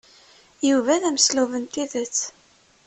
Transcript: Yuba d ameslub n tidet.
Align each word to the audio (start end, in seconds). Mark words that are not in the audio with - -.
Yuba 0.69 1.01
d 1.01 1.03
ameslub 1.09 1.51
n 1.61 1.63
tidet. 1.73 2.17